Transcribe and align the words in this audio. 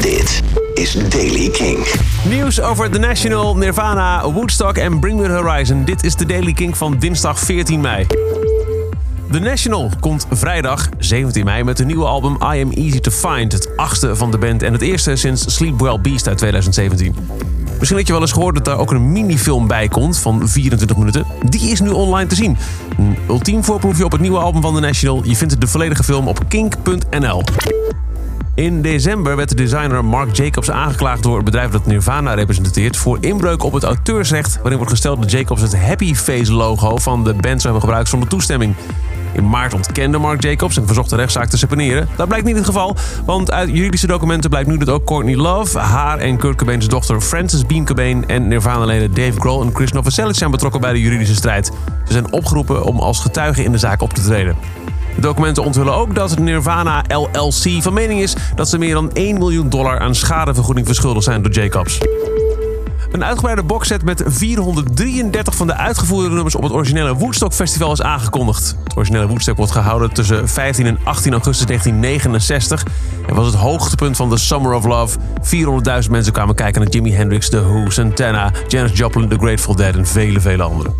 Dit 0.00 0.42
is 0.74 0.92
Daily 1.08 1.50
King. 1.50 1.86
Nieuws 2.28 2.60
over 2.60 2.90
The 2.90 2.98
National, 2.98 3.56
Nirvana, 3.56 4.30
Woodstock 4.30 4.76
en 4.76 5.00
Bring 5.00 5.20
Me 5.20 5.26
The 5.26 5.32
Horizon. 5.32 5.84
Dit 5.84 6.04
is 6.04 6.14
de 6.14 6.26
Daily 6.26 6.52
King 6.52 6.76
van 6.76 6.96
dinsdag 6.98 7.38
14 7.38 7.80
mei. 7.80 8.06
The 9.30 9.38
National 9.38 9.90
komt 10.00 10.26
vrijdag 10.30 10.88
17 10.98 11.44
mei 11.44 11.64
met 11.64 11.78
een 11.78 11.86
nieuwe 11.86 12.04
album 12.04 12.32
I 12.32 12.62
Am 12.62 12.70
Easy 12.70 13.00
To 13.00 13.10
Find. 13.10 13.52
Het 13.52 13.76
achtste 13.76 14.16
van 14.16 14.30
de 14.30 14.38
band 14.38 14.62
en 14.62 14.72
het 14.72 14.82
eerste 14.82 15.16
sinds 15.16 15.54
Sleep 15.54 15.80
Well 15.80 16.00
Beast 16.00 16.28
uit 16.28 16.38
2017. 16.38 17.14
Misschien 17.78 17.98
had 17.98 18.06
je 18.06 18.12
wel 18.12 18.22
eens 18.22 18.32
gehoord 18.32 18.54
dat 18.54 18.64
daar 18.64 18.78
ook 18.78 18.90
een 18.90 19.12
minifilm 19.12 19.66
bij 19.66 19.88
komt 19.88 20.18
van 20.18 20.48
24 20.48 20.96
minuten. 20.96 21.26
Die 21.48 21.70
is 21.70 21.80
nu 21.80 21.88
online 21.88 22.28
te 22.28 22.34
zien. 22.34 22.56
Een 22.98 23.16
ultiem 23.28 23.64
voorproefje 23.64 24.04
op 24.04 24.12
het 24.12 24.20
nieuwe 24.20 24.38
album 24.38 24.62
van 24.62 24.74
The 24.74 24.80
National. 24.80 25.22
Je 25.24 25.36
vindt 25.36 25.60
de 25.60 25.66
volledige 25.66 26.04
film 26.04 26.28
op 26.28 26.40
kink.nl. 26.48 27.42
In 28.56 28.82
december 28.82 29.36
werd 29.36 29.48
de 29.48 29.54
designer 29.54 30.04
Mark 30.04 30.36
Jacobs 30.36 30.70
aangeklaagd 30.70 31.22
door 31.22 31.36
het 31.36 31.44
bedrijf 31.44 31.70
dat 31.70 31.86
Nirvana 31.86 32.34
representeert 32.34 32.96
voor 32.96 33.18
inbreuk 33.20 33.62
op 33.62 33.72
het 33.72 33.82
auteursrecht, 33.82 34.56
waarin 34.56 34.76
wordt 34.76 34.92
gesteld 34.92 35.20
dat 35.20 35.30
Jacobs 35.30 35.62
het 35.62 35.76
Happy 35.76 36.14
Face 36.14 36.52
logo 36.52 36.96
van 36.96 37.24
de 37.24 37.34
band 37.34 37.60
zou 37.60 37.62
hebben 37.62 37.80
gebruikt 37.80 38.08
zonder 38.08 38.28
toestemming. 38.28 38.74
In 39.32 39.48
maart 39.48 39.74
ontkende 39.74 40.18
Mark 40.18 40.42
Jacobs 40.42 40.76
en 40.76 40.86
verzocht 40.86 41.10
de 41.10 41.16
rechtszaak 41.16 41.48
te 41.48 41.58
seponeren. 41.58 42.08
Dat 42.16 42.28
blijkt 42.28 42.46
niet 42.46 42.56
het 42.56 42.64
geval, 42.64 42.96
want 43.24 43.52
uit 43.52 43.68
juridische 43.68 44.06
documenten 44.06 44.50
blijkt 44.50 44.68
nu 44.68 44.78
dat 44.78 44.90
ook 44.90 45.04
Courtney 45.04 45.36
Love, 45.36 45.78
haar 45.78 46.18
en 46.18 46.36
Kurt 46.36 46.56
Cobain's 46.56 46.88
dochter 46.88 47.20
Frances 47.20 47.66
Bean 47.66 47.84
Cobain 47.84 48.28
en 48.28 48.48
Nirvana-leden 48.48 49.14
Dave 49.14 49.40
Grohl 49.40 49.62
en 49.62 49.74
Chris 49.74 49.92
Novoselic 49.92 50.34
zijn 50.34 50.50
betrokken 50.50 50.80
bij 50.80 50.92
de 50.92 51.00
juridische 51.00 51.34
strijd. 51.34 51.66
Ze 52.06 52.12
zijn 52.12 52.32
opgeroepen 52.32 52.84
om 52.84 52.98
als 52.98 53.20
getuigen 53.20 53.64
in 53.64 53.72
de 53.72 53.78
zaak 53.78 54.02
op 54.02 54.12
te 54.12 54.22
treden. 54.22 54.56
De 55.16 55.22
documenten 55.22 55.64
onthullen 55.64 55.94
ook 55.94 56.14
dat 56.14 56.38
Nirvana 56.38 57.04
LLC 57.08 57.82
van 57.82 57.92
mening 57.92 58.20
is 58.20 58.36
dat 58.54 58.68
ze 58.68 58.78
meer 58.78 58.94
dan 58.94 59.12
1 59.12 59.38
miljoen 59.38 59.68
dollar 59.68 59.98
aan 59.98 60.14
schadevergoeding 60.14 60.86
verschuldigd 60.86 61.24
zijn 61.24 61.42
door 61.42 61.52
Jacobs. 61.52 61.98
Een 63.12 63.24
uitgebreide 63.24 63.62
boxset 63.62 64.04
met 64.04 64.22
433 64.26 65.54
van 65.54 65.66
de 65.66 65.74
uitgevoerde 65.74 66.34
nummers 66.34 66.54
op 66.54 66.62
het 66.62 66.72
originele 66.72 67.14
Woodstock 67.14 67.52
Festival 67.52 67.92
is 67.92 68.02
aangekondigd. 68.02 68.76
Het 68.84 68.96
originele 68.96 69.26
Woodstock 69.26 69.56
wordt 69.56 69.72
gehouden 69.72 70.12
tussen 70.12 70.48
15 70.48 70.86
en 70.86 70.98
18 71.04 71.32
augustus 71.32 71.66
1969 71.66 72.84
en 73.26 73.34
was 73.34 73.46
het 73.46 73.54
hoogtepunt 73.54 74.16
van 74.16 74.30
de 74.30 74.38
Summer 74.38 74.72
of 74.72 74.84
Love. 74.84 75.18
400.000 76.04 76.10
mensen 76.10 76.32
kwamen 76.32 76.54
kijken 76.54 76.82
naar 76.82 76.90
Jimi 76.90 77.12
Hendrix, 77.12 77.48
The 77.48 77.62
Who, 77.62 77.90
Santana, 77.90 78.52
Janis 78.68 78.98
Joplin, 78.98 79.28
The 79.28 79.38
Grateful 79.38 79.76
Dead 79.76 79.94
en 79.94 80.06
vele, 80.06 80.40
vele 80.40 80.62
anderen. 80.62 80.94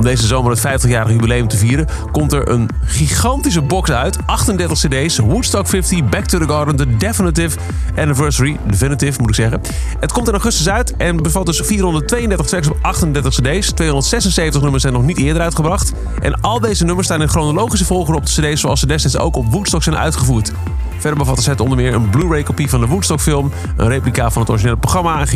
Om 0.00 0.06
deze 0.06 0.26
zomer 0.26 0.50
het 0.50 0.82
50-jarige 0.82 1.12
jubileum 1.12 1.48
te 1.48 1.56
vieren, 1.56 1.86
komt 2.12 2.32
er 2.32 2.48
een 2.48 2.68
gigantische 2.84 3.62
box 3.62 3.90
uit. 3.90 4.18
38 4.26 4.78
cd's, 4.78 5.18
Woodstock 5.18 5.66
50, 5.66 6.08
Back 6.08 6.24
to 6.24 6.38
the 6.38 6.44
Garden, 6.48 6.76
The 6.76 6.96
Definitive 6.96 7.58
Anniversary, 7.96 8.56
Definitive 8.66 9.20
moet 9.20 9.28
ik 9.28 9.34
zeggen. 9.34 9.60
Het 10.00 10.12
komt 10.12 10.26
in 10.26 10.32
augustus 10.32 10.68
uit 10.68 10.96
en 10.96 11.16
bevat 11.16 11.46
dus 11.46 11.60
432 11.60 12.46
tracks 12.46 12.68
op 12.68 12.76
38 12.80 13.32
cd's. 13.32 13.70
276 13.72 14.62
nummers 14.62 14.82
zijn 14.82 14.94
nog 14.94 15.04
niet 15.04 15.18
eerder 15.18 15.42
uitgebracht. 15.42 15.92
En 16.22 16.40
al 16.40 16.60
deze 16.60 16.84
nummers 16.84 17.06
staan 17.06 17.22
in 17.22 17.28
chronologische 17.28 17.84
volgorde 17.84 18.20
op 18.20 18.26
de 18.26 18.32
cd's 18.32 18.60
zoals 18.60 18.80
ze 18.80 18.86
destijds 18.86 19.18
ook 19.18 19.36
op 19.36 19.52
Woodstock 19.52 19.82
zijn 19.82 19.96
uitgevoerd. 19.96 20.52
Verder 20.98 21.18
bevat 21.18 21.36
de 21.36 21.42
set 21.42 21.60
onder 21.60 21.76
meer 21.76 21.94
een 21.94 22.10
Blu-ray 22.10 22.42
kopie 22.42 22.70
van 22.70 22.80
de 22.80 22.86
Woodstock 22.86 23.20
film, 23.20 23.52
een 23.76 23.88
replica 23.88 24.30
van 24.30 24.42
het 24.42 24.50
originele 24.50 24.76
programma, 24.76 25.26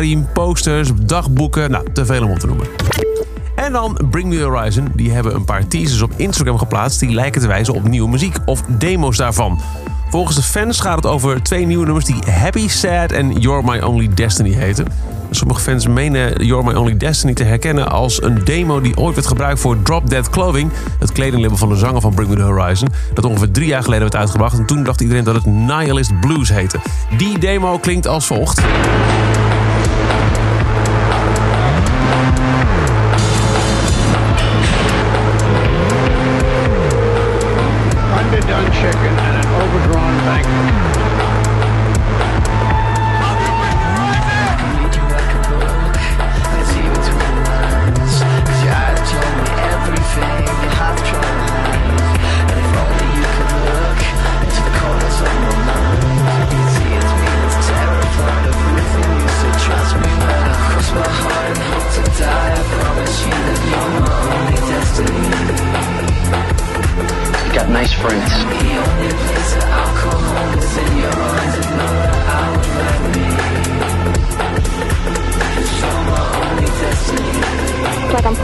een 0.00 0.26
posters, 0.32 0.90
dagboeken, 1.02 1.70
nou, 1.70 1.92
te 1.92 2.06
veel 2.06 2.24
om 2.24 2.30
op 2.30 2.38
te 2.38 2.46
noemen. 2.46 2.66
En 3.62 3.72
dan 3.72 3.98
Bring 4.10 4.28
Me 4.28 4.36
The 4.36 4.42
Horizon. 4.42 4.88
Die 4.94 5.10
hebben 5.10 5.34
een 5.34 5.44
paar 5.44 5.66
teasers 5.66 6.02
op 6.02 6.12
Instagram 6.16 6.58
geplaatst 6.58 7.00
die 7.00 7.10
lijken 7.10 7.40
te 7.40 7.46
wijzen 7.46 7.74
op 7.74 7.88
nieuwe 7.88 8.08
muziek 8.08 8.36
of 8.44 8.62
demo's 8.62 9.16
daarvan. 9.16 9.60
Volgens 10.10 10.36
de 10.36 10.42
fans 10.42 10.80
gaat 10.80 10.96
het 10.96 11.06
over 11.06 11.42
twee 11.42 11.66
nieuwe 11.66 11.84
nummers 11.84 12.04
die 12.04 12.30
Happy, 12.30 12.68
Sad 12.68 13.12
en 13.12 13.32
You're 13.32 13.62
My 13.64 13.78
Only 13.78 14.08
Destiny 14.14 14.52
heten. 14.52 14.86
Sommige 15.30 15.60
fans 15.60 15.86
menen 15.86 16.44
You're 16.44 16.64
My 16.64 16.72
Only 16.72 16.96
Destiny 16.96 17.34
te 17.34 17.44
herkennen 17.44 17.90
als 17.90 18.22
een 18.22 18.44
demo 18.44 18.80
die 18.80 18.96
ooit 18.96 19.14
werd 19.14 19.26
gebruikt 19.26 19.60
voor 19.60 19.82
Drop 19.82 20.10
Dead 20.10 20.30
Clothing, 20.30 20.70
het 20.98 21.12
kledinglabel 21.12 21.56
van 21.56 21.68
de 21.68 21.76
zanger 21.76 22.00
van 22.00 22.14
Bring 22.14 22.30
Me 22.30 22.36
The 22.36 22.42
Horizon, 22.42 22.88
dat 23.14 23.24
ongeveer 23.24 23.50
drie 23.50 23.66
jaar 23.66 23.82
geleden 23.82 24.02
werd 24.02 24.16
uitgebracht. 24.16 24.58
En 24.58 24.66
toen 24.66 24.84
dacht 24.84 25.00
iedereen 25.00 25.24
dat 25.24 25.34
het 25.34 25.46
Nihilist 25.46 26.20
Blues 26.20 26.48
heette. 26.48 26.78
Die 27.16 27.38
demo 27.38 27.78
klinkt 27.78 28.06
als 28.06 28.26
volgt. 28.26 28.62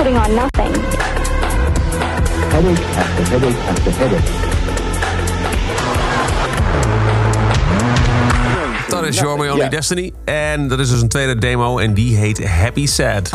Putting 0.09 0.23
on 0.23 0.35
nothing. 0.35 0.73
Headache 2.51 2.79
after 2.97 3.25
headache 3.25 3.57
after 3.69 3.91
headache. 3.91 4.31
Dat 8.89 9.05
is 9.05 9.19
You're 9.19 9.37
My 9.37 9.49
Only 9.49 9.63
Ja. 9.63 9.69
Destiny. 9.69 10.13
En 10.25 10.69
dat 10.69 10.79
is 10.79 10.91
dus 10.91 11.01
een 11.01 11.09
tweede 11.09 11.39
demo 11.39 11.79
en 11.79 11.95
die 11.95 12.17
heet 12.17 12.49
Happy 12.49 12.87
Sad. 12.87 13.31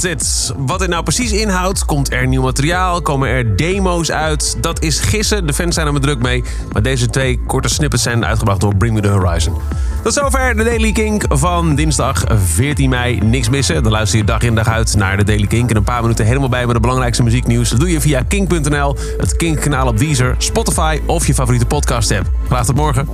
That's. 0.00 0.52
Wat 0.56 0.78
dit 0.78 0.88
nou 0.88 1.02
precies 1.02 1.32
inhoudt, 1.32 1.84
komt 1.84 2.12
er 2.12 2.26
nieuw 2.26 2.42
materiaal, 2.42 3.02
komen 3.02 3.28
er 3.28 3.56
demo's 3.56 4.10
uit. 4.10 4.56
Dat 4.60 4.82
is 4.82 5.00
gissen, 5.00 5.46
de 5.46 5.52
fans 5.52 5.74
zijn 5.74 5.86
er 5.86 5.92
maar 5.92 6.02
druk 6.02 6.22
mee. 6.22 6.44
Maar 6.72 6.82
deze 6.82 7.06
twee 7.06 7.40
korte 7.46 7.68
snippets 7.68 8.02
zijn 8.02 8.24
uitgebracht 8.24 8.60
door 8.60 8.76
Bring 8.76 8.94
Me 8.94 9.00
The 9.00 9.08
Horizon. 9.08 9.54
Tot 10.02 10.14
zover 10.14 10.56
de 10.56 10.64
Daily 10.64 10.92
Kink 10.92 11.24
van 11.28 11.74
dinsdag 11.74 12.24
14 12.44 12.90
mei. 12.90 13.18
Niks 13.20 13.48
missen, 13.48 13.82
dan 13.82 13.92
luister 13.92 14.18
je 14.18 14.24
dag 14.24 14.42
in 14.42 14.54
dag 14.54 14.68
uit 14.68 14.96
naar 14.96 15.16
de 15.16 15.24
Daily 15.24 15.46
Kink. 15.46 15.70
In 15.70 15.76
een 15.76 15.84
paar 15.84 16.02
minuten 16.02 16.24
helemaal 16.24 16.48
bij 16.48 16.66
met 16.66 16.74
de 16.74 16.80
belangrijkste 16.80 17.22
muzieknieuws. 17.22 17.70
Dat 17.70 17.80
doe 17.80 17.90
je 17.90 18.00
via 18.00 18.22
kink.nl, 18.28 18.96
het 19.18 19.36
Kink-kanaal 19.36 19.86
op 19.86 19.98
Deezer, 19.98 20.34
Spotify 20.38 21.00
of 21.06 21.26
je 21.26 21.34
favoriete 21.34 21.66
podcast-app. 21.66 22.30
Graag 22.46 22.64
tot 22.64 22.76
morgen. 22.76 23.08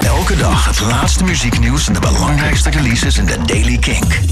Elke 0.00 0.36
dag 0.36 0.66
het 0.66 0.80
laatste 0.80 1.24
muzieknieuws 1.24 1.86
en 1.86 1.92
de 1.92 2.00
belangrijkste 2.00 2.70
releases 2.70 3.18
in 3.18 3.26
de 3.26 3.36
Daily 3.46 3.78
King. 3.78 4.31